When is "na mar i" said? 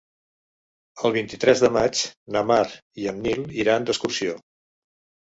2.37-3.05